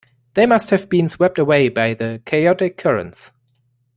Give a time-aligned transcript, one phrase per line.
[0.33, 3.33] They must have been swept away by the chaotic currents.